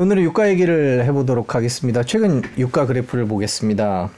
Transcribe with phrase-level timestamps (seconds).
[0.00, 2.04] 오늘은 유가 얘기를 해보도록 하겠습니다.
[2.04, 4.10] 최근 유가 그래프를 보겠습니다.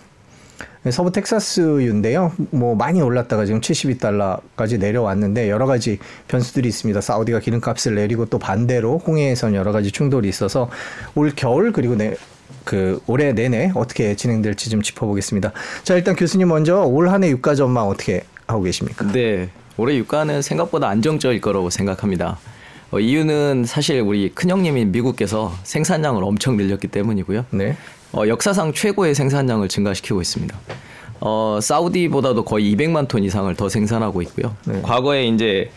[0.90, 2.34] 서부 텍사스유인데요.
[2.50, 5.98] 뭐 많이 올랐다가 지금 72달러까지 내려왔는데 여러 가지
[6.28, 7.00] 변수들이 있습니다.
[7.00, 10.68] 사우디가 기름값을 내리고 또 반대로 홍해에선 여러 가지 충돌이 있어서
[11.14, 12.14] 올 겨울 그리고 내,
[12.66, 15.52] 그 올해 내내 어떻게 진행될지 좀 짚어보겠습니다.
[15.82, 19.10] 자 일단 교수님 먼저 올 한해 유가 전망 어떻게 하고 계십니까?
[19.12, 22.38] 네, 올해 유가는 생각보다 안정적일 거라고 생각합니다.
[22.90, 27.46] 어, 이유는 사실 우리 큰형님인 미국께서 생산량을 엄청 늘렸기 때문이고요.
[27.50, 27.76] 네.
[28.12, 30.58] 어, 역사상 최고의 생산량을 증가시키고 있습니다.
[31.20, 34.56] 어, 사우디보다도 거의 200만 톤 이상을 더 생산하고 있고요.
[34.64, 34.80] 네.
[34.82, 35.70] 과거에 이제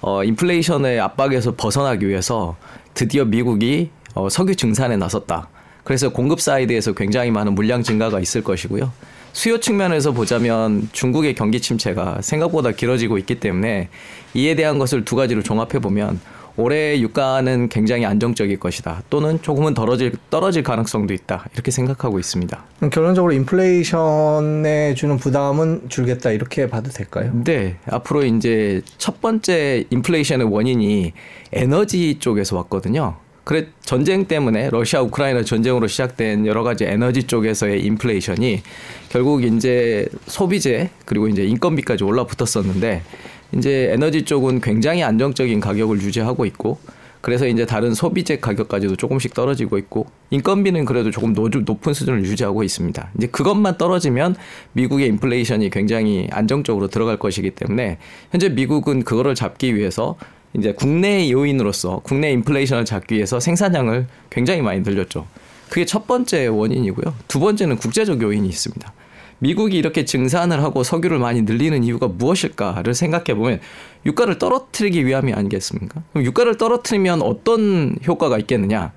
[0.00, 2.56] 어, 인플레이션의 압박에서 벗어나기 위해서
[2.94, 5.48] 드디어 미국이 어, 석유 증산에 나섰다.
[5.84, 8.90] 그래서 공급 side에서 굉장히 많은 물량 증가가 있을 것이고요.
[9.32, 13.90] 수요 측면에서 보자면 중국의 경기 침체가 생각보다 길어지고 있기 때문에
[14.32, 16.18] 이에 대한 것을 두 가지로 종합해 보면
[16.56, 19.02] 올해 유가는 굉장히 안정적일 것이다.
[19.10, 21.46] 또는 조금은 떨어질 떨어질 가능성도 있다.
[21.54, 22.64] 이렇게 생각하고 있습니다.
[22.90, 27.30] 결론적으로 인플레이션에 주는 부담은 줄겠다 이렇게 봐도 될까요?
[27.44, 27.76] 네.
[27.90, 31.12] 앞으로 이제 첫 번째 인플레이션의 원인이
[31.52, 33.16] 에너지 쪽에서 왔거든요.
[33.46, 38.60] 그래 전쟁 때문에 러시아 우크라이나 전쟁으로 시작된 여러 가지 에너지 쪽에서의 인플레이션이
[39.08, 43.02] 결국 이제 소비재 그리고 이제 인건비까지 올라붙었었는데
[43.52, 46.78] 이제 에너지 쪽은 굉장히 안정적인 가격을 유지하고 있고
[47.20, 53.10] 그래서 이제 다른 소비재 가격까지도 조금씩 떨어지고 있고 인건비는 그래도 조금 높은 수준을 유지하고 있습니다.
[53.18, 54.36] 이제 그것만 떨어지면
[54.74, 57.98] 미국의 인플레이션이 굉장히 안정적으로 들어갈 것이기 때문에
[58.30, 60.16] 현재 미국은 그거를 잡기 위해서
[60.56, 65.26] 이제 국내 요인으로서 국내 인플레이션을 잡기 위해서 생산량을 굉장히 많이 늘렸죠.
[65.68, 67.12] 그게 첫 번째 원인이고요.
[67.26, 68.92] 두 번째는 국제적 요인이 있습니다.
[69.38, 73.60] 미국이 이렇게 증산을 하고 석유를 많이 늘리는 이유가 무엇일까를 생각해 보면
[74.06, 76.02] 유가를 떨어뜨리기 위함이 아니겠습니까?
[76.12, 78.92] 그럼 유가를 떨어뜨리면 어떤 효과가 있겠느냐?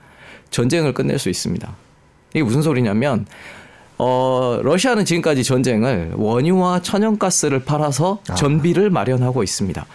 [0.50, 1.76] 전쟁을 끝낼 수 있습니다.
[2.34, 3.26] 이게 무슨 소리냐면
[3.98, 8.36] 어, 러시아는 지금까지 전쟁을 원유와 천연가스를 팔아서 아.
[8.36, 9.86] 전비를 마련하고 있습니다.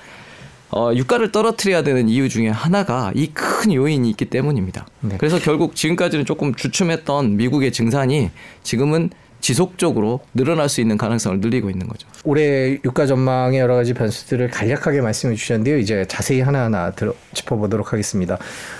[0.72, 4.86] 어, 유가를 떨어뜨려야 되는 이유 중에 하나가 이 큰 요인이 있기 때문입니다.
[5.00, 5.16] 네.
[5.18, 8.30] 그래서 결국 지금까지는 조금 주춤했던 미국의 증산이
[8.62, 9.08] 지금은
[9.44, 12.08] 지속적으로 늘어날 수 있는 가능성을 늘리고 있는 거죠.
[12.24, 15.76] 올해 유가 전망의 여러 가지 변수들을 간략하게 말씀해 주셨는데요.
[15.76, 18.38] 이제 자세히 하나하나 들어, 짚어보도록 하겠습니다.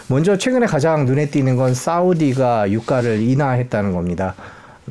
[0.09, 4.35] 먼저 최근에 가장 눈에 띄는 건 사우디가 유가를 인하했다는 겁니다.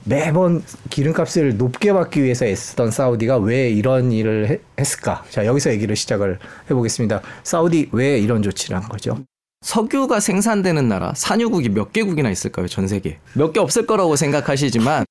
[0.03, 0.61] 매번
[0.91, 5.23] 기름값을 높게 받기 위해서 애쓰던 사우디가 왜 이런 일을 했을까?
[5.31, 6.37] 자, 여기서 얘기를 시작을
[6.69, 7.21] 해보겠습니다.
[7.43, 9.17] 사우디 왜 이런 조치를 한 거죠?
[9.61, 13.17] 석유가 생산되는 나라, 산유국이 몇 개국이나 있을까요, 전 세계?
[13.33, 15.05] 몇 개 없을 거라고 생각하시지만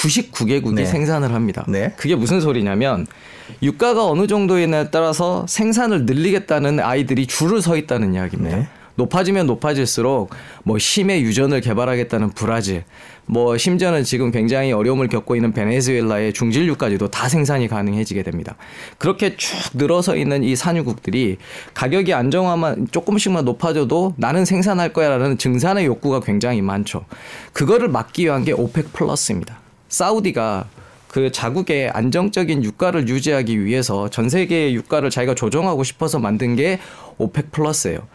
[0.00, 0.84] 99개국이 네.
[0.86, 1.64] 생산을 합니다.
[1.68, 1.92] 네.
[1.96, 3.06] 그게 무슨 소리냐면
[3.62, 8.56] 유가가 어느 정도에냐에 따라서 생산을 늘리겠다는 아이들이 줄을 서 있다는 이야기입니다.
[8.56, 8.68] 네.
[8.96, 10.30] 높아지면 높아질수록
[10.62, 12.84] 뭐 심해 유전을 개발하겠다는 브라질,
[13.24, 18.56] 뭐 심지어는 지금 굉장히 어려움을 겪고 있는 베네수엘라의 중진류까지도 다 생산이 가능해지게 됩니다.
[18.98, 21.38] 그렇게 쭉 늘어서 있는 이 산유국들이
[21.72, 27.06] 가격이 안정화만 조금씩만 높아져도 나는 생산할 거야라는 증산의 욕구가 굉장히 많죠.
[27.52, 29.60] 그거를 막기 위한 게 OPEC 플러스입니다.
[29.90, 30.68] 사우디가
[31.08, 36.78] 그 자국의 안정적인 유가를 유지하기 위해서 전 세계의 유가를 자기가 조정하고 싶어서 만든 게
[37.18, 38.06] OPEC 플러스예요.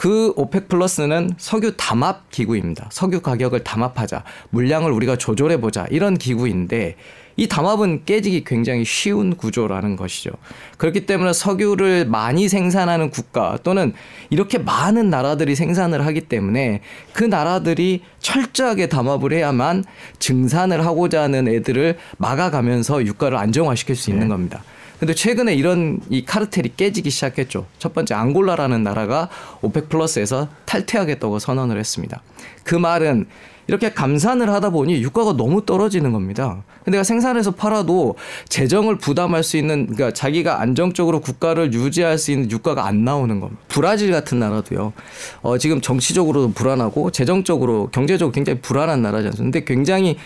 [0.00, 2.88] 그 OPEC 플러스는 석유 담합 기구입니다.
[2.90, 6.96] 석유 가격을 담합하자, 물량을 우리가 조절해 보자 이런 기구인데
[7.36, 10.30] 이 담합은 깨지기 굉장히 쉬운 구조라는 것이죠.
[10.78, 13.92] 그렇기 때문에 석유를 많이 생산하는 국가 또는
[14.30, 16.80] 이렇게 많은 나라들이 생산을 하기 때문에
[17.12, 19.84] 그 나라들이 철저하게 담합을 해야만
[20.18, 24.30] 증산을 하고자 하는 애들을 막아가면서 유가를 안정화시킬 수 있는 네.
[24.30, 24.62] 겁니다.
[25.00, 27.66] 근데 최근에 이런 이 카르텔이 깨지기 시작했죠.
[27.78, 29.30] 첫 번째 앙골라라는 나라가
[29.62, 32.22] 오펙 플러스에서 탈퇴하겠다고 선언을 했습니다.
[32.64, 33.26] 그 말은
[33.66, 36.62] 이렇게 감산을 하다 보니 유가가 너무 떨어지는 겁니다.
[36.84, 38.16] 근데 내가 생산해서 팔아도
[38.48, 43.62] 재정을 부담할 수 있는 그러니까 자기가 안정적으로 국가를 유지할 수 있는 유가가 안 나오는 겁니다.
[43.68, 44.92] 브라질 같은 나라도요.
[45.40, 49.60] 어, 지금 정치적으로도 불안하고 재정적으로 경제적으로 굉장히 불안한 나라지 않습니까?
[49.60, 50.18] 근데 굉장히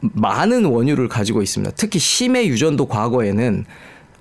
[0.00, 1.74] 많은 원유를 가지고 있습니다.
[1.76, 3.64] 특히 심해 유전도 과거에는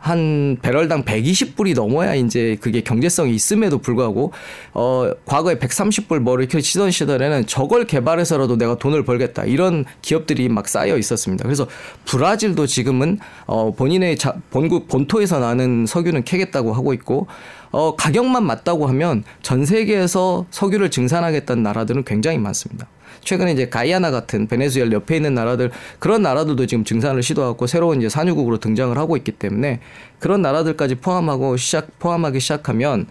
[0.06, 4.34] 한 배럴당 120불이 넘어야 이제 그게 경제성이 있음에도 불구하고
[4.76, 10.68] 어 과거에 130불 뭐 이렇게 치던 시절에는 저걸 개발해서라도 내가 돈을 벌겠다 이런 기업들이 막
[10.68, 11.44] 쌓여 있었습니다.
[11.44, 11.66] 그래서
[12.06, 13.18] 브라질도 지금은
[13.48, 17.26] 어 본인의 자, 본국 본토에서 나는 석유는 캐겠다고 하고 있고
[17.72, 22.88] 어 가격만 맞다고 하면 전 세계에서 석유를 증산하겠다는 나라들은 굉장히 많습니다.
[23.26, 28.08] 최근에 이제 가이아나 같은 베네수엘 옆에 있는 나라들 그런 나라들도 지금 증산을 시도하고 새로운 이제
[28.08, 29.82] 산유국으로 등장을 하고 있기 때문에
[30.20, 33.08] 그런 나라들까지 포함하고 시작 포함하기 시작하면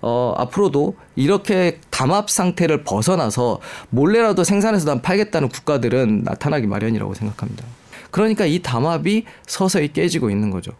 [0.00, 3.60] 어, 앞으로도 이렇게 담합 상태를 벗어나서
[3.90, 7.64] 몰래라도 생산해서 난 팔겠다는 국가들은 나타나기 마련이라고 생각합니다.
[8.10, 10.72] 그러니까 이 담합이 서서히 깨지고 있는 거죠.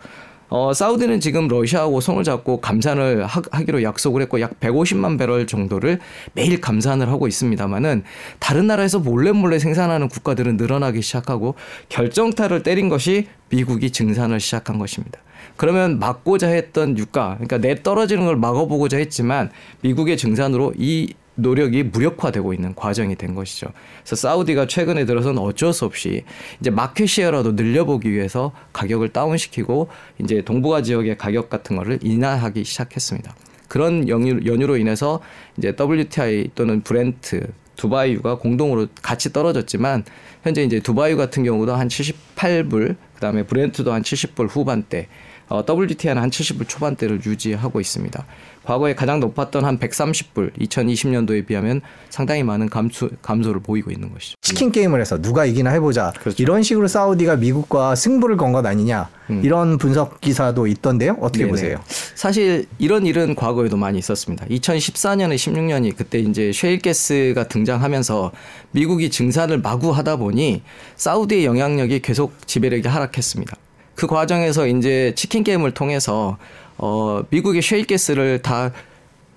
[0.48, 5.98] 어, 사우디는 지금 러시아하고 손을 잡고 감산을 하, 기로 약속을 했고 약 150만 배럴 정도를
[6.34, 8.04] 매일 감산을 하고 있습니다만은
[8.38, 11.54] 다른 나라에서 몰래 몰래 생산하는 국가들은 늘어나기 시작하고
[11.88, 15.20] 결정타를 때린 것이 미국이 증산을 시작한 것입니다.
[15.56, 19.50] 그러면 막고자 했던 유가, 그러니까 내 떨어지는 걸 막아보고자 했지만
[19.81, 23.69] 미국의 증산으로 이 노력이 무력화되고 있는 과정이 된 것이죠.
[24.00, 26.25] 그래서 사우디가 최근에 들어서는 어쩔 수 없이
[26.61, 29.88] 이제 마켓 시어라도 늘려보기 위해서 가격을 다운시키고
[30.21, 33.35] 이제 동북아 지역의 가격 같은 거를 인하하기 시작했습니다.
[33.69, 35.21] 그런 연유 로 인해서
[35.56, 37.47] 이제 WTI 또는 브렌트
[37.77, 40.05] 두바이유가 공동으로 같이 떨어졌지만
[40.43, 45.09] 현재 이제 두바이유 같은 경우도 한 78불 그다음에 브렌트도 한 70불 후반대
[45.48, 48.25] 어, WTI는 한 70불 초반대를 유지하고 있습니다.
[48.64, 54.34] 과거에 가장 높았던 한 130불 2020년도에 비하면 상당히 많은 감소 감소를 보이고 있는 것이죠.
[54.40, 56.12] 치킨 게임을 해서 누가 이기나 해보자.
[56.19, 56.43] 그렇죠.
[56.43, 59.08] 이런 식으로 사우디가 미국과 승부를 건 것 아니냐.
[59.31, 59.43] 음.
[59.44, 61.16] 이런 분석 기사도 있던데요.
[61.20, 61.50] 어떻게 네네.
[61.50, 61.81] 보세요?
[61.87, 64.46] 사실 이런 일은 과거에도 많이 있었습니다.
[64.46, 68.32] 2014년에 16년이 그때 이제 쉐일가스가 등장하면서
[68.70, 70.62] 미국이 증산을 마구 하다 보니
[70.96, 73.56] 사우디의 영향력이 계속 지배력이 하락했습니다.
[73.96, 76.38] 그 과정에서 이제 치킨 게임을 통해서
[76.78, 78.70] 어 미국의 쉐일가스를 다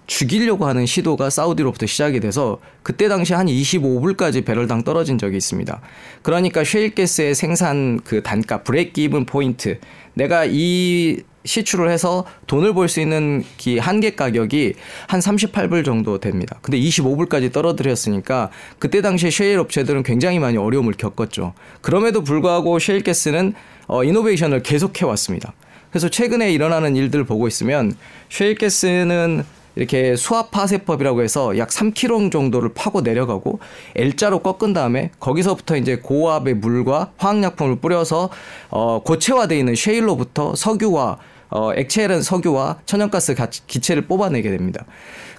[0.06, 5.82] 죽이려고 하는 시도가 사우디로부터 시작이 돼서 그때 당시 한 25불까지 배럴당 떨어진 적이 있습니다.
[6.24, 9.80] 그러니까 쉐일가스의 생산 그 단가 브레이크 이븐 포인트
[10.16, 14.74] 내가 이 시출을 해서 돈을 벌 수 있는 기 한계 가격이
[15.08, 16.58] 한 38불 정도 됩니다.
[16.62, 18.50] 근데 25불까지 떨어뜨렸으니까
[18.80, 21.54] 그때 당시에 쉐일 업체들은 굉장히 많이 어려움을 겪었죠.
[21.82, 23.54] 그럼에도 불구하고 쉐일가스는
[23.88, 25.54] 어, 이노베이션을 계속해 왔습니다.
[25.90, 27.96] 그래서 최근에 일어나는 일들 을 보고 있으면
[28.30, 29.44] 쉐일가스는
[29.80, 33.60] 이렇게 수압 파쇄법이라고 해서 약 3km 정도를 파고 내려가고
[33.96, 38.30] L자로 꺾은 다음에 거기서부터 이제 고압의 물과 화학약품을 뿌려서
[38.70, 41.18] 어 고체화되어 있는 쉐일로부터 석유와
[41.52, 43.36] 어 액체는 석유와 천연가스
[43.68, 44.86] 기체를 뽑아내게 됩니다.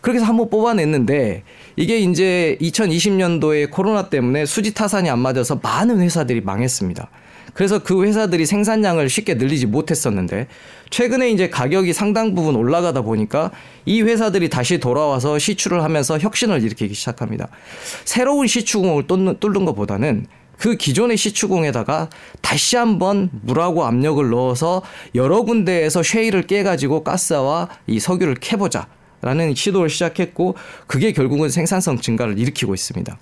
[0.00, 1.42] 그렇게 해서 한번 뽑아냈는데
[1.76, 7.10] 이게 이제 2020년도에 코로나 때문에 수지 타산이 안 맞아서 많은 회사들이 망했습니다.
[7.61, 10.47] 그래서 그 회사들이 생산량을 쉽게 늘리지 못했었는데
[10.89, 13.51] 최근에 이제 가격이 상당 부분 올라가다 보니까
[13.85, 17.49] 이 회사들이 다시 돌아와서 시추를 하면서 혁신을 일으키기 시작합니다.
[18.07, 20.25] 새로운 시추공을 뚫는 것보다는
[20.57, 22.09] 그 기존의 시추공에다가
[22.41, 24.81] 다시 한번 물하고 압력을 넣어서
[25.15, 28.89] 여러 군데에서 쉐일을 깨가지고 가스와 이 석유를 캐보자.
[29.23, 30.55] 라는 시도를 시작했고
[30.87, 33.19] 그게 결국은 생산성 증가를 일으키고 있습니다.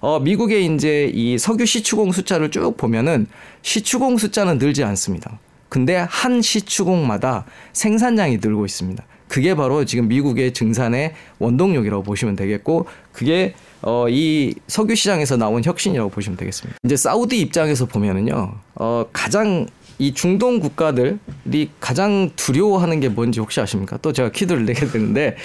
[0.00, 3.26] 어, 미국의 이제 이 석유 시추공 숫자를 쭉 보면은
[3.62, 5.38] 시추공 숫자는 늘지 않습니다.
[5.68, 9.04] 근데 한 시추공마다 생산량이 늘고 있습니다.
[9.28, 16.10] 그게 바로 지금 미국의 증산의 원동력이라고 보시면 되겠고 그게 어, 이 석유 시장에서 나온 혁신이라고
[16.10, 16.78] 보시면 되겠습니다.
[16.84, 19.66] 이제 사우디 입장에서 보면은요, 어, 가장
[19.98, 23.96] 이 중동 국가들이 가장 두려워하는 게 뭔지 혹시 아십니까?
[23.98, 25.36] 또 제가 키드를 내게 되는데,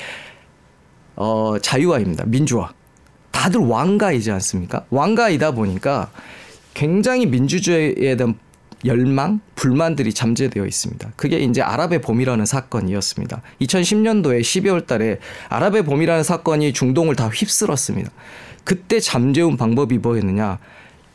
[1.15, 2.25] 어, 자유화입니다.
[2.25, 2.73] 민주화.
[3.35, 4.85] 다들 왕가이지 않습니까?
[4.89, 6.09] 왕가이다 보니까
[6.73, 8.39] 굉장히 민주주의에 대한
[8.85, 11.11] 열망, 불만들이 잠재되어 있습니다.
[11.17, 13.41] 그게 이제 아랍의 봄이라는 사건이었습니다.
[13.61, 18.09] 2010년도에 12월 달에 아랍의 봄이라는 사건이 중동을 다 휩쓸었습니다.
[18.63, 20.59] 그때 잠재운 방법이 뭐였느냐?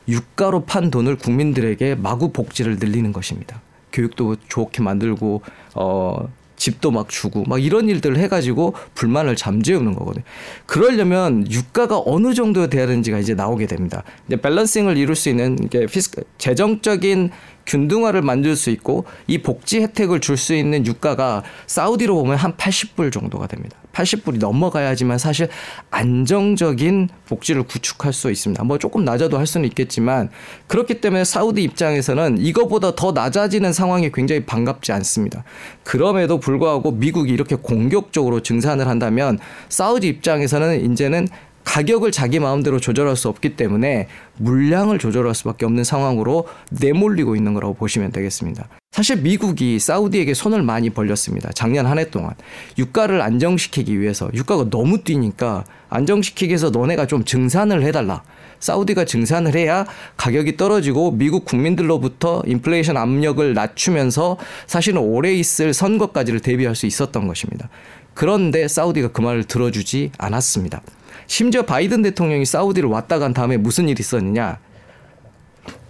[0.06, 3.62] 유가로 판 돈을 국민들에게 마구 복지를 늘리는 것입니다.
[3.92, 5.42] 교육도 좋게 만들고
[5.74, 6.28] 어
[6.60, 10.22] 집도 막 주고 막 이런 일들을 해가지고 불만을 잠재우는 거거든요.
[10.66, 14.04] 그러려면 유가가 어느 정도 돼야 되는지가 이제 나오게 됩니다.
[14.26, 17.30] 이제 balancing을 이룰 수 있는 이게 피스 재정적인
[17.70, 23.12] 균등화를 만들 수 있고 이 복지 혜택을 줄 수 있는 유가가 사우디로 보면 한 80불
[23.12, 23.76] 정도가 됩니다.
[23.92, 25.48] 80불이 넘어가야지만 사실
[25.90, 28.64] 안정적인 복지를 구축할 수 있습니다.
[28.64, 30.30] 뭐 조금 낮아도 할 수는 있겠지만
[30.66, 35.44] 그렇기 때문에 사우디 입장에서는 이거보다 더 낮아지는 상황이 굉장히 반갑지 않습니다.
[35.84, 41.28] 그럼에도 불구하고 미국이 이렇게 공격적으로 증산을 한다면 사우디 입장에서는 이제는
[41.70, 44.08] 가격을 자기 마음대로 조절할 수 없기 때문에
[44.38, 48.66] 물량을 조절할 수밖에 없는 상황으로 내몰리고 있는 거라고 보시면 되겠습니다.
[48.90, 51.48] 사실 미국이 사우디에게 손을 많이 벌렸습니다.
[51.54, 52.34] 작년 한 해 동안
[52.76, 58.24] 유가를 안정시키기 위해서 유가가 너무 뛰니까 안정시키기 위해서 너네가 좀 증산을 해달라.
[58.58, 59.86] 사우디가 증산을 해야
[60.16, 67.68] 가격이 떨어지고 미국 국민들로부터 인플레이션 압력을 낮추면서 사실은 오래 있을 선거까지를 대비할 수 있었던 것입니다.
[68.14, 70.82] 그런데 사우디가 그 말을 들어주지 않았습니다.
[71.30, 74.58] 심지어 바이든 대통령이 사우디를 왔다 간 다음에 무슨 일이 있었느냐?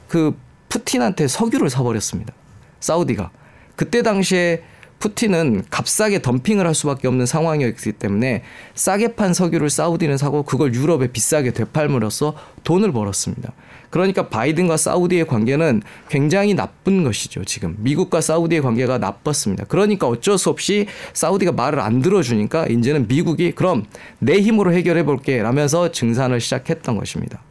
[0.06, 2.35] 그 푸틴한테 석유를 사버렸습니다.
[2.80, 3.30] 사우디가.
[3.75, 4.62] 그때 당시에
[5.00, 8.42] 푸틴은 값싸게 덤핑을 할 수밖에 없는 상황이었기 때문에
[8.75, 13.52] 싸게 판 석유를 사우디는 사고 그걸 유럽에 비싸게 되팔므로써 돈을 벌었습니다.
[13.88, 17.45] 그러니까 바이든과 사우디의 관계는 굉장히 나쁜 것이죠.
[17.45, 19.64] 지금 미국과 사우디의 관계가 나빴습니다.
[19.64, 23.87] 그러니까 어쩔 수 없이 사우디가 말을 안 들어주니까 이제는 미국이 그럼
[24.19, 27.42] 내 힘으로 해결해 볼게 라면서 증산을 시작했던 것입니다.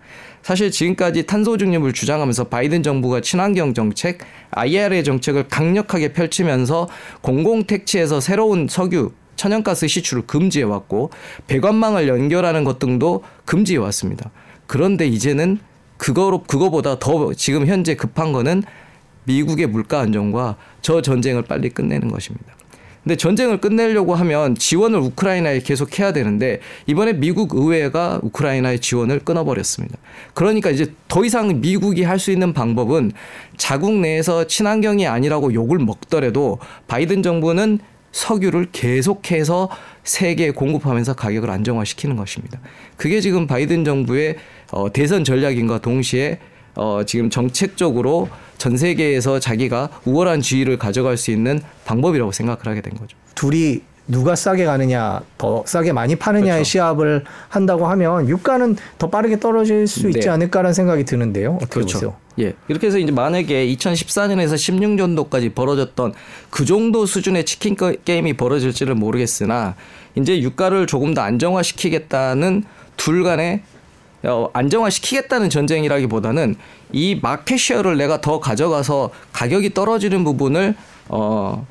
[0.43, 4.19] 사실 지금까지 탄소 중립을 주장하면서 바이든 정부가 친환경 정책,
[4.51, 6.87] IRA 정책을 강력하게 펼치면서
[7.21, 11.11] 공공 택지에서 새로운 석유, 천연가스 시출을 금지해 왔고
[11.47, 14.31] 배관망을 연결하는 것 등도 금지해 왔습니다.
[14.67, 15.59] 그런데 이제는
[15.97, 18.63] 그거로 그거보다 더 지금 현재 급한 거는
[19.25, 22.58] 미국의 물가 안정과 저 전쟁을 빨리 끝내는 것입니다.
[23.03, 29.97] 근데 전쟁을 끝내려고 하면 지원을 우크라이나에 계속 해야 되는데 이번에 미국 의회가 우크라이나의 지원을 끊어버렸습니다.
[30.33, 33.13] 그러니까 이제 더 이상 미국이 할 수 있는 방법은
[33.55, 37.79] 자국 내에서 친환경이 아니라고 욕을 먹더라도 바이든 정부는
[38.11, 39.69] 석유를 계속해서
[40.03, 42.59] 세계에 공급하면서 가격을 안정화시키는 것입니다.
[42.97, 44.35] 그게 지금 바이든 정부의
[44.71, 46.39] 어, 대선 전략인과 동시에
[46.79, 52.93] 어, 지금 정책적으로 전 세계에서 자기가 우월한 지위를 가져갈 수 있는 방법이라고 생각을 하게 된
[52.93, 53.17] 거죠.
[53.35, 56.63] 둘이 누가 싸게 가느냐, 더 싸게 많이 파느냐의 그렇죠.
[56.63, 60.29] 시합을 한다고 하면 유가는 더 빠르게 떨어질 수 있지 네.
[60.29, 61.55] 않을까라는 생각이 드는데요.
[61.55, 61.93] 어떻게 그렇죠.
[61.93, 62.15] 보세요?
[62.39, 62.53] 예.
[62.69, 66.13] 이렇게 해서 이제 만약에 2014년에서 16년도까지 벌어졌던
[66.49, 69.75] 그 정도 수준의 치킨 게임이 벌어질지를 모르겠으나
[70.15, 72.63] 이제 유가를 조금 더 안정화시키겠다는
[72.95, 73.78] 둘 간의 어,
[74.53, 76.55] 안정화시키겠다는 전쟁이라기보다는
[76.91, 80.75] 이 market share를 내가 더 가져가서 가격이 떨어지는 부분을
[81.07, 81.65] 어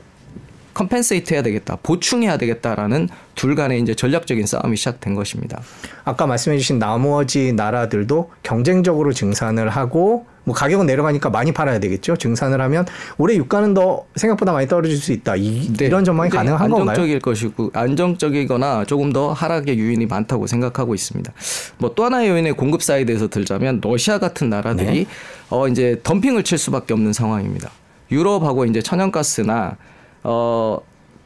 [0.75, 5.61] compensate 해야 되겠다, 보충해야 되겠다라는 둘 간의 이제 전략적인 싸움이 시작된 것입니다.
[6.05, 12.17] 아까 말씀해주신 나머지 나라들도 경쟁적으로 증산을 하고 뭐 가격은 내려가니까 많이 팔아야 되겠죠.
[12.17, 12.87] 증산을 하면
[13.19, 15.37] 올해 유가는 더 생각보다 많이 떨어질 수 있다.
[15.37, 15.91] 이, 네.
[15.91, 16.91] 런 전망이 가능한 안정적일 건가요?
[16.95, 21.33] 안정적일 것이고 안정적이거나 조금 더 하락의 요인이 많다고 생각하고 있습니다.
[21.77, 25.07] 뭐 또 하나의 요인의 공급 사이드에서 들자면 러시아 같은 나라들이 네.
[25.51, 27.71] 어 이제 덤핑을 칠 수밖에 없는 상황입니다.
[28.11, 29.77] 유럽하고 이제 천연가스나
[30.23, 30.79] 어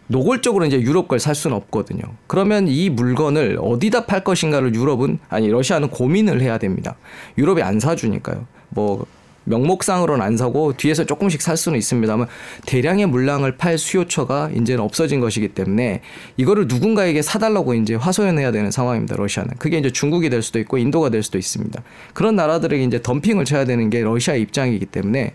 [0.09, 2.03] 노골적으로 이제 유럽 걸 살 수는 없거든요.
[2.27, 6.97] 그러면 이 물건을 어디다 팔 것인가를 유럽은 아니 러시아는 고민을 해야 됩니다.
[7.39, 8.47] 유럽이 안 사주니까요.
[8.75, 9.07] 뭐
[9.45, 12.29] 명목상으로는 안 사고 뒤에서 조금씩 살 수는 있습니다만
[12.67, 16.01] 대량의 물량을 팔 수요처가 이제는 없어진 것이기 때문에
[16.37, 19.17] 이거를 누군가에게 사달라고 이제 화소연해야 되는 상황입니다.
[19.17, 21.83] 러시아는 그게 이제 중국이 될 수도 있고 인도가 될 수도 있습니다.
[22.15, 25.35] 그런 나라들에게 이제 덤핑을 쳐야 되는 게 러시아의 입장이기 때문에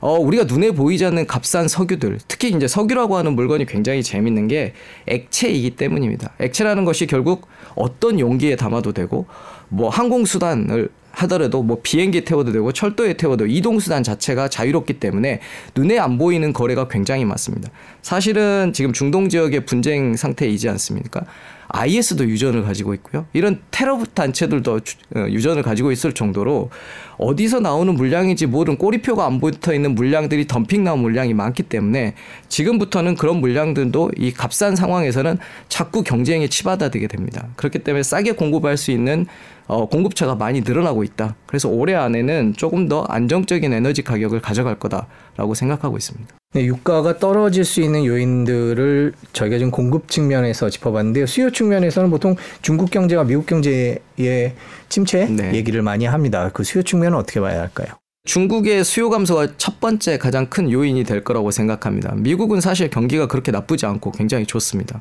[0.00, 4.72] 어, 우리가 눈에 보이지 않는 값싼 석유들, 특히 이제 석유라고 하는 물건이 굉장히 재밌는 게
[5.06, 6.32] 액체이기 때문입니다.
[6.40, 7.46] 액체라는 것이 결국
[7.76, 9.26] 어떤 용기에 담아도 되고,
[9.68, 15.40] 뭐 항공수단을 하더라도 뭐 비행기 태워도 되고 철도에 태워도 이동 수단 자체가 자유롭기 때문에
[15.74, 17.70] 눈에 안 보이는 거래가 굉장히 많습니다.
[18.02, 21.24] 사실은 지금 중동 지역의 분쟁 상태이지 않습니까?
[21.72, 23.26] IS도 유전을 가지고 있고요.
[23.32, 24.80] 이런 테러 단체들도
[25.16, 26.70] 어, 유전을 가지고 있을 정도로
[27.16, 32.14] 어디서 나오는 물량인지 모든 꼬리표가 안 붙어 있는 물량들이 덤핑 나온 물량이 많기 때문에
[32.48, 35.38] 지금부터는 그런 물량들도 이 값싼 상황에서는
[35.68, 37.48] 자꾸 경쟁에 치받아들게 됩니다.
[37.56, 39.26] 그렇기 때문에 싸게 공급할 수 있는
[39.66, 41.36] 어, 공급차가 많이 늘어나고 있다.
[41.46, 46.34] 그래서 올해 안에는 조금 더 안정적인 에너지 가격을 가져갈 거다 라고 생각하고 있습니다.
[46.54, 51.26] 네, 유가가 떨어질 수 있는 요인들을 저희가 지금 공급 측면에서 짚어봤는데요.
[51.26, 54.54] 수요 측면에서는 보통 중국 경제와 미국 경제의
[54.90, 55.54] 침체 네.
[55.54, 56.50] 얘기를 많이 합니다.
[56.52, 57.88] 그 수요 측면은 어떻게 봐야 할까요?
[58.24, 62.14] 중국의 수요 감소가 첫 번째 가장 큰 요인이 될 거라고 생각합니다.
[62.16, 65.00] 미국은 사실 경기가 그렇게 나쁘지 않고 굉장히 좋습니다.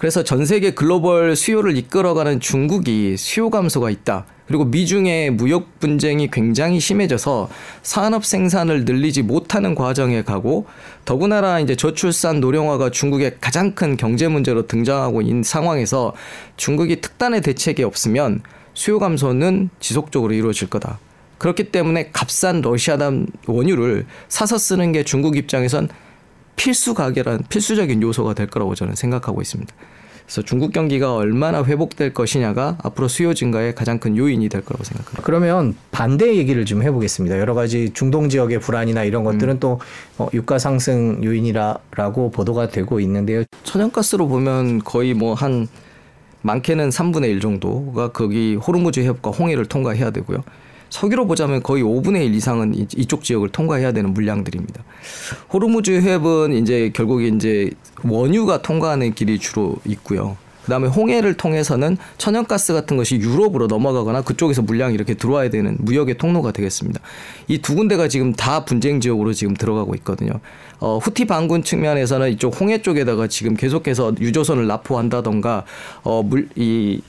[0.00, 4.24] 그래서 전 세계 글로벌 수요를 이끌어가는 중국이 수요 감소가 있다.
[4.46, 7.50] 그리고 미중의 무역 분쟁이 굉장히 심해져서
[7.82, 10.64] 산업 생산을 늘리지 못하는 과정에 가고
[11.04, 16.14] 더구나라 이제 저출산 노령화가 중국의 가장 큰 경제 문제로 등장하고 있는 상황에서
[16.56, 18.40] 중국이 특단의 대책이 없으면
[18.72, 20.98] 수요 감소는 지속적으로 이루어질 거다.
[21.36, 25.90] 그렇기 때문에 값싼 러시아산 원유를 사서 쓰는 게 중국 입장에선
[26.60, 29.74] 필수 가격이란 필수적인 요소가 될 거라고 저는 생각하고 있습니다.
[30.26, 35.22] 그래서 중국 경기가 얼마나 회복될 것이냐가 앞으로 수요 증가의 가장 큰 요인이 될 거라고 생각합니다.
[35.22, 37.38] 그러면 반대 얘기를 좀 해보겠습니다.
[37.38, 39.58] 여러 가지 중동 지역의 불안이나 이런 것들은 음.
[39.58, 39.80] 또
[40.18, 43.44] 어, 유가 상승 요인이라고 보도가 되고 있는데요.
[43.64, 45.66] 천연가스로 보면 거의 뭐 한
[46.42, 50.42] 많게는 3분의 1 정도가 거기 호르무즈 해협과 홍해를 통과해야 되고요.
[50.90, 54.82] 석유로 보자면 거의 5분의 1 이상은 이쪽 지역을 통과해야 되는 물량들입니다.
[55.52, 57.70] 호르무즈 해협은 이제 결국 이제
[58.04, 60.36] 원유가 통과하는 길이 주로 있고요.
[60.64, 66.52] 그다음에 홍해를 통해서는 천연가스 같은 것이 유럽으로 넘어가거나 그쪽에서 물량이 이렇게 들어와야 되는 무역의 통로가
[66.52, 67.00] 되겠습니다.
[67.48, 70.32] 이 두 군데가 지금 다 분쟁 지역으로 지금 들어가고 있거든요.
[70.78, 75.64] 어, 후티 반군 측면에서는 이쪽 홍해 쪽에다가 지금 계속해서 유조선을 나포한다던가
[76.02, 77.00] 어, 물, 이,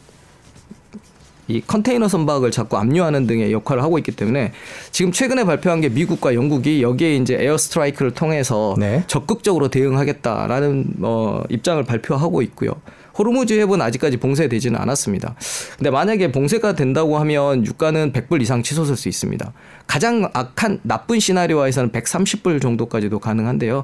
[1.51, 4.53] 이 컨테이너 선박을 자꾸 압류하는 등의 역할을 하고 있기 때문에
[4.91, 9.03] 지금 최근에 발표한 게 미국과 영국이 여기에 이제 air strike를 통해서 네.
[9.08, 12.72] 적극적으로 대응하겠다라는 어, 입장을 발표하고 있고요.
[13.17, 15.36] 호르무즈 해협은 아직까지 봉쇄되지는 않았습니다.
[15.77, 19.51] 근데 만약에 봉쇄가 된다고 하면 유가는 100불 이상 치솟을 수 있습니다.
[19.86, 23.84] 가장 악한 나쁜 시나리오에서는 130불 정도까지도 가능한데요.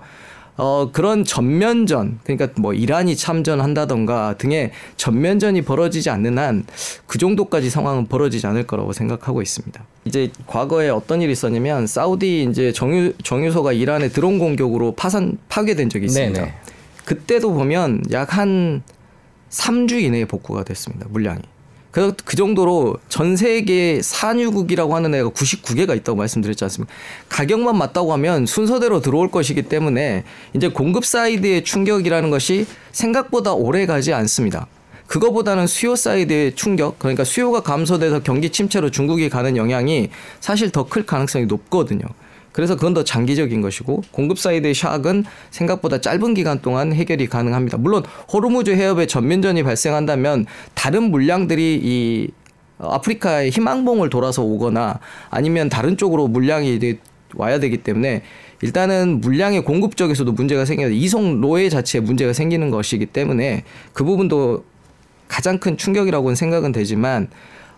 [0.58, 6.66] 어, 그런 전면전, 그러니까 뭐 이란이 참전한다던가 등의 전면전이 벌어지지 않는 한
[7.06, 9.84] 그 정도까지 상황은 벌어지지 않을 거라고 생각하고 있습니다.
[10.06, 16.06] 이제 과거에 어떤 일이 있었냐면 사우디 이제 정유, 정유소가 이란의 드론 공격으로 파산, 파괴된 적이
[16.06, 16.40] 있습니다.
[16.42, 16.54] 네네.
[17.06, 18.84] 그때도 보면 약 한
[19.50, 21.08] 3주 이내에 복구가 됐습니다.
[21.10, 21.42] 물량이.
[21.98, 26.94] 그, 그 정도로 전 세계 산유국이라고 하는 애가 99개가 있다고 말씀드렸지 않습니까?
[27.28, 30.24] 가격만 맞다고 하면 순서대로 들어올 것이기 때문에
[30.54, 34.68] 이제 공급 사이드의 충격이라는 것이 생각보다 오래 가지 않습니다.
[35.08, 41.04] 그거보다는 수요 사이드의 충격, 그러니까 수요가 감소돼서 경기 침체로 중국이 가는 영향이 사실 더 클
[41.04, 42.06] 가능성이 높거든요.
[42.58, 47.78] 그래서 그건 더 장기적인 것이고 공급 사이드의 shock은 생각보다 짧은 기간 동안 해결이 가능합니다.
[47.78, 52.30] 물론 호르무즈 해협에 전면전이 발생한다면 다른 물량들이 이
[52.80, 55.00] 아프리카의 희망봉을 돌아서 오거나
[55.30, 56.80] 아니면 다른 쪽으로 물량이
[57.36, 58.24] 와야 되기 때문에
[58.64, 60.90] 일단은 물량의 공급 쪽에서도 문제가 생겨요.
[60.90, 64.66] 이송로의 자체에 문제가 생기는 것이기 때문에 그 부분도
[65.28, 67.30] 가장 큰 충격이라고는 생각은 되지만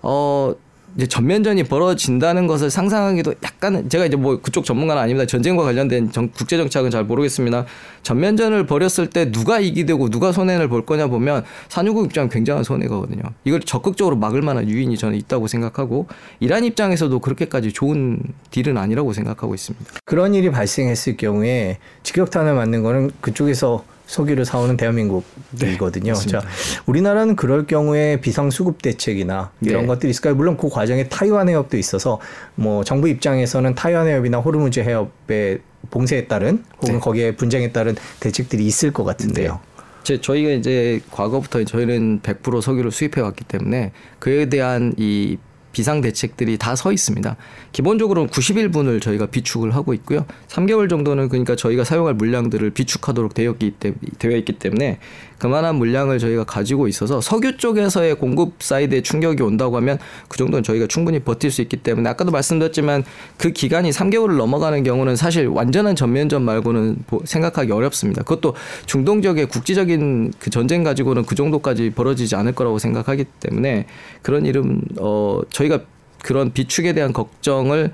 [0.02, 0.54] 어
[0.96, 5.26] 이제 전면전이 벌어진다는 것을 상상하기도 약간은 제가 이제 뭐 그쪽 전문가는 아닙니다.
[5.26, 7.66] 전쟁과 관련된 정, 국제 정착은 잘 모르겠습니다.
[8.04, 13.22] 전면전을 벌였을 때 누가 이기되고 누가 손해를 볼 거냐 보면 산유국 입장은 굉장한 손해거든요.
[13.44, 16.08] 이걸 적극적으로 막을 만한 유인이 저는 있다고 생각하고
[16.40, 18.20] 이란 입장에서도 그렇게까지 좋은
[18.52, 19.86] 딜은 아니라고 생각하고 있습니다.
[20.06, 26.14] 그런 일이 발생했을 경우에 직격탄을 맞는 거는 그쪽에서 석유를 사오는 대한민국이거든요.
[26.14, 26.42] 네, 자,
[26.88, 29.88] 우리나라는 그럴 경우에 비상수급 대책이나 이런 네.
[29.88, 30.34] 것들이 있을까요?
[30.34, 32.20] 물론 그 과정에 타이완 해협도 있어서
[32.56, 35.60] 뭐 정부 입장에서는 타이완 해협이나 호르무즈 해협에
[35.92, 37.00] 봉쇄에 따른 혹은 네.
[37.00, 39.54] 거기에 분쟁에 따른 대책들이 있을 것 같은데요.
[39.54, 39.84] 네.
[40.04, 45.38] 제, 저희가 이제 과거부터 저희는 100% 석유를 수입해 왔기 때문에 그에 대한 이
[45.72, 47.36] 비상 대책들이 다 서 있습니다.
[47.74, 50.26] 기본적으로는 90일분을 저희가 비축을 하고 있고요.
[50.48, 55.00] 3개월 정도는 그러니까 저희가 사용할 물량들을 비축하도록 되어 있기 때문에
[55.40, 60.88] 그만한 물량을 저희가 가지고 있어서 석유 쪽에서의 공급 사이드에 충격이 온다고 하면 그 정도는 저희가
[60.88, 63.04] 충분히 버틸 수 있기 때문에 아까도 말씀드렸지만
[63.38, 68.24] 그 기간이 3개월을 넘어가는 경우는 사실 완전한 전면전 말고는 생각하기 어렵습니다.
[68.24, 68.56] 그것도
[68.86, 73.86] 중동 지역의 국지적인 그 전쟁 가지고는 그 정도까지 벌어지지 않을 거라고 생각하기 때문에
[74.22, 75.82] 그런 일은 어 저희가
[76.24, 77.92] 그런 비축에 대한 걱정을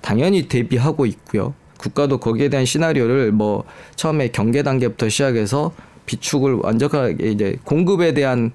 [0.00, 1.54] 당연히 대비하고 있고요.
[1.78, 3.64] 국가도 거기에 대한 시나리오를 뭐
[3.96, 5.72] 처음에 경계 단계부터 시작해서
[6.06, 8.52] 비축을 완전하게 이제 공급에 대한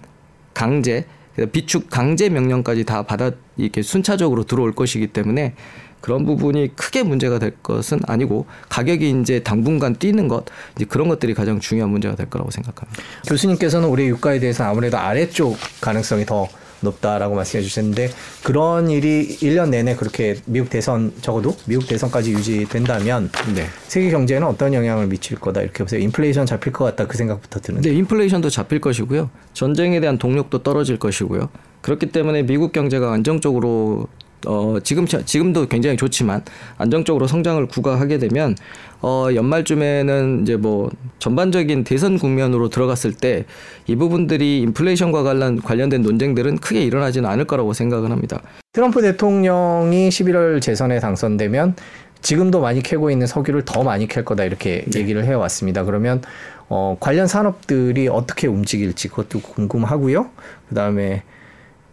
[0.53, 1.05] 강제
[1.51, 5.53] 비축 강제 명령까지 다 받아 이렇게 순차적으로 들어올 것이기 때문에
[6.01, 10.45] 그런 부분이 크게 문제가 될 것은 아니고 가격이 이제 당분간 뛰는 것
[10.75, 13.03] 이제 그런 것들이 가장 중요한 문제가 될 거라고 생각합니다.
[13.27, 16.47] 교수님께서는 우리 유가에 대해서 아무래도 아래쪽 가능성이 더
[16.81, 18.09] 높다라고 말씀해 주셨는데
[18.43, 23.65] 그런 일이 1년 내내 그렇게 미국 대선 적어도 미국 대선까지 유지된다면 네.
[23.87, 26.01] 세계 경제에는 어떤 영향을 미칠 거다 이렇게 보세요.
[26.01, 27.89] 인플레이션 잡힐 것 같다 그 생각부터 드는데.
[27.89, 29.29] 네, 인플레이션도 잡힐 것이고요.
[29.53, 31.49] 전쟁에 대한 동력도 떨어질 것이고요.
[31.81, 34.07] 그렇기 때문에 미국 경제가 안정적으로
[34.47, 36.43] 어, 지금, 지금도 굉장히 좋지만
[36.77, 38.55] 안정적으로 성장을 구가하게 되면
[39.01, 43.45] 어, 연말쯤에는 이제 뭐 전반적인 대선 국면으로 들어갔을 때
[43.89, 48.39] 이 부분들이 인플레이션과 관련, 관련된 논쟁들은 크게 일어나지는 않을 거라고 생각을 합니다.
[48.71, 51.75] 트럼프 대통령이 11월 재선에 당선되면
[52.21, 54.99] 지금도 많이 캐고 있는 석유를 더 많이 캘 거다 이렇게 네.
[54.99, 55.85] 얘기를 해왔습니다.
[55.85, 56.21] 그러면
[56.67, 60.29] 어, 관련 산업들이 어떻게 움직일지 그것도 궁금하고요.
[60.69, 61.23] 그 다음에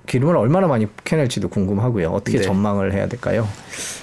[0.06, 2.08] 기름을 얼마나 많이 캐낼지도 궁금하고요.
[2.10, 2.44] 어떻게 네.
[2.44, 3.48] 전망을 해야 될까요?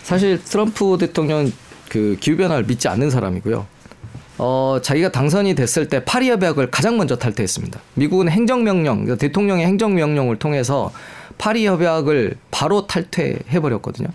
[0.03, 1.51] 사실 트럼프 대통령
[1.89, 3.65] 그 기후 변화를 믿지 않는 사람이고요.
[4.39, 7.79] 어, 자기가 당선이 됐을 때 파리 협약을 가장 먼저 탈퇴했습니다.
[7.93, 10.91] 미국은 행정명령, 그러니까 대통령의 행정명령을 통해서
[11.37, 14.07] 파리 협약을 바로 탈퇴해 버렸거든요.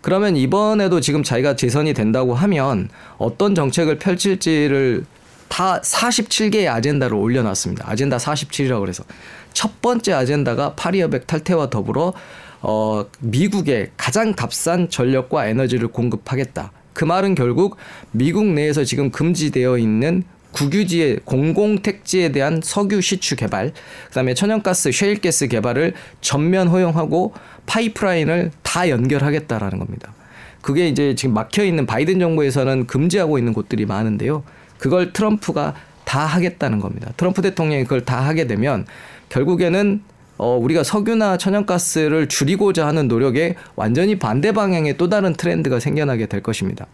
[0.00, 5.04] 그러면 이번에도 지금 자기가 재선이 된다고 하면 어떤 정책을 펼칠지를
[5.48, 7.84] 다 47개의 아젠다를 올려놨습니다.
[7.88, 9.04] 아젠다 47이라고 그래서
[9.52, 12.12] 첫 번째 아젠다가 파리협약 탈퇴와 더불어
[12.60, 16.72] 어, 미국의 가장 값싼 전력과 에너지를 공급하겠다.
[16.92, 17.76] 그 말은 결국
[18.10, 23.72] 미국 내에서 지금 금지되어 있는 국유지의 공공 택지에 대한 석유 시추 개발,
[24.08, 27.34] 그다음에 천연가스, 셰일가스 개발을 전면 허용하고
[27.66, 30.14] 파이프라인을 다 연결하겠다라는 겁니다.
[30.62, 34.42] 그게 이제 지금 막혀 있는 바이든 정부에서는 금지하고 있는 곳들이 많은데요.
[34.78, 37.12] 그걸 트럼프가 다 하겠다는 겁니다.
[37.16, 38.86] 트럼프 대통령이 그걸 다 하게 되면
[39.28, 40.02] 결국에는
[40.38, 46.42] 어, 우리가 석유나 천연가스를 줄이고자 하는 노력에 완전히 반대 방향의 또 다른 트렌드가 생겨나게 될
[46.42, 46.86] 것입니다.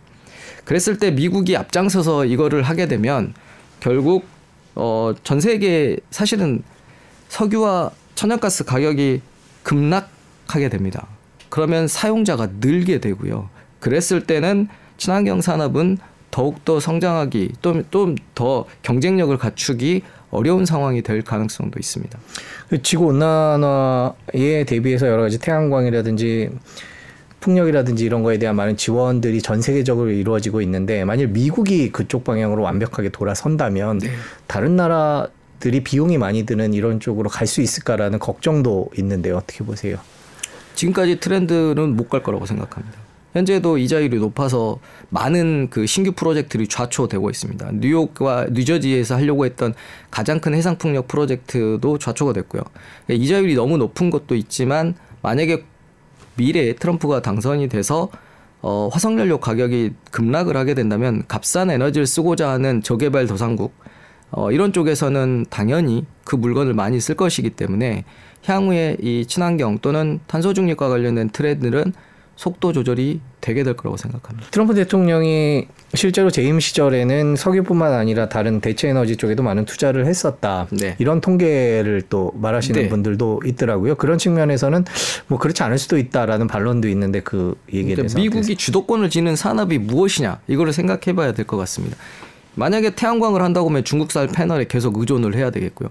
[0.64, 3.34] 그랬을 때 미국이 앞장서서 이거를 하게 되면
[3.80, 4.24] 결국
[4.74, 6.62] 어, 전 세계 사실은
[7.28, 9.20] 석유와 천연가스 가격이
[9.64, 11.08] 급락하게 됩니다.
[11.48, 13.50] 그러면 사용자가 늘게 되고요.
[13.80, 15.98] 그랬을 때는 친환경 산업은
[16.32, 22.18] 더욱더 성장하기 또 더 경쟁력을 갖추기 어려운 상황이 될 가능성도 있습니다.
[22.70, 26.50] 그 지구 온난화에 대비해서 여러 가지 태양광이라든지
[27.40, 33.10] 풍력이라든지 이런 거에 대한 많은 지원들이 전 세계적으로 이루어지고 있는데 만일 미국이 그쪽 방향으로 완벽하게
[33.10, 34.10] 돌아선다면 네.
[34.46, 39.98] 다른 나라들이 비용이 많이 드는 이런 쪽으로 갈 수 있을까라는 걱정도 있는데 어떻게 보세요?
[40.76, 43.01] 지금까지 트렌드는 못 갈 거라고 생각합니다.
[43.32, 47.70] 현재도 이자율이 높아서 많은 그 신규 프로젝트들이 좌초되고 있습니다.
[47.74, 49.74] 뉴욕과 뉴저지에서 하려고 했던
[50.10, 52.62] 가장 큰 해상 풍력 프로젝트도 좌초가 됐고요.
[53.08, 55.64] 이자율이 너무 높은 것도 있지만 만약에
[56.36, 58.10] 미래에 트럼프가 당선이 돼서
[58.60, 63.74] 어, 화석연료 가격이 급락을 하게 된다면 값싼 에너지를 쓰고자 하는 저개발 도상국
[64.30, 68.04] 어, 이런 쪽에서는 당연히 그 물건을 많이 쓸 것이기 때문에
[68.44, 71.92] 향후에 이 친환경 또는 탄소 중립과 관련된 트렌드는
[72.42, 74.50] 속도 조절이 되게 될 거라고 생각합니다.
[74.50, 80.66] 트럼프 대통령이 실제로 재임 시절에는 석유뿐만 아니라 다른 대체 에너지 쪽에도 많은 투자를 했었다.
[80.72, 80.96] 네.
[80.98, 82.88] 이런 통계를 또 말하시는 네.
[82.88, 83.94] 분들도 있더라고요.
[83.94, 84.84] 그런 측면에서는
[85.28, 89.78] 뭐 그렇지 않을 수도 있다라는 반론도 있는데 그 얘기에 그러니까 대해서 미국이 주도권을 지는 산업이
[89.78, 91.96] 무엇이냐 이거를 생각해봐야 될 것 같습니다.
[92.54, 95.90] 만약에 태양광을 한다고 하면 중국산 패널에 계속 의존을 해야 되겠고요.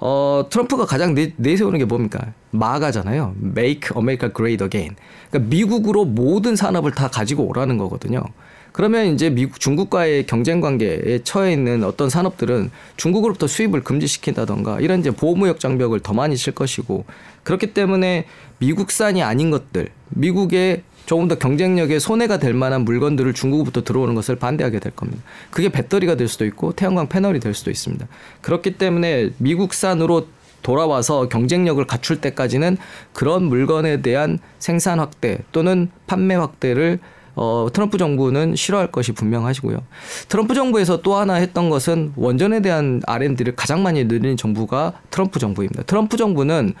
[0.00, 2.32] 어, 트럼프가 가장 내, 내세우는 게 뭡니까?
[2.50, 3.36] 마가잖아요.
[3.40, 4.96] Make America Great Again.
[5.30, 8.24] 그러니까 미국으로 모든 산업을 다 가지고 오라는 거거든요.
[8.72, 15.10] 그러면 이제 미국 중국과의 경쟁 관계에 처해 있는 어떤 산업들은 중국으로부터 수입을 금지시킨다던가 이런 이제
[15.10, 17.04] 보호무역 장벽을 더 많이 칠 것이고
[17.44, 18.24] 그렇기 때문에
[18.58, 24.78] 미국산이 아닌 것들, 미국의 조금 더 경쟁력에 손해가 될 만한 물건들을 중국부터 들어오는 것을 반대하게
[24.78, 25.22] 될 겁니다.
[25.50, 28.06] 그게 배터리가 될 수도 있고 태양광 패널이 될 수도 있습니다.
[28.40, 30.28] 그렇기 때문에 미국산으로
[30.62, 32.76] 돌아와서 경쟁력을 갖출 때까지는
[33.12, 37.00] 그런 물건에 대한 생산 확대 또는 판매 확대를
[37.34, 39.82] 어, 트럼프 정부는 싫어할 것이 분명하시고요.
[40.28, 45.84] 트럼프 정부에서 또 하나 했던 것은 원전에 대한 R&D를 가장 많이 늘린 정부가 트럼프 정부입니다.
[45.84, 46.74] 트럼프 정부는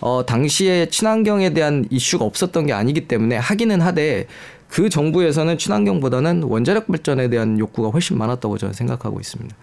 [0.00, 4.26] 어, 당시에 친환경에 대한 이슈가 없었던 게 아니기 때문에 하기는 하되
[4.68, 9.54] 그 정부에서는 친환경보다는 원자력 발전에 대한 욕구가 훨씬 많았다고 저는 생각하고 있습니다.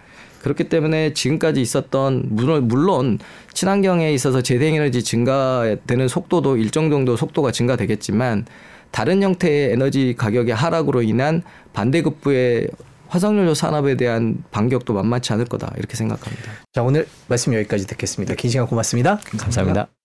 [0.42, 3.18] 그렇기 때문에 지금까지 있었던 물론 물론
[3.52, 8.46] 친환경에 있어서 재생에너지 증가되는 속도도 일정 정도 속도가 증가되겠지만
[8.90, 12.68] 다른 형태의 에너지 가격의 하락으로 인한 반대급부의
[13.08, 16.52] 화석연료 산업에 대한 반격도 만만치 않을 거다 이렇게 생각합니다.
[16.72, 18.34] 자 오늘 말씀 여기까지 듣겠습니다.
[18.34, 19.44] 긴 시간 고맙습니다 감사합니다.
[19.44, 19.97] 감사합니다.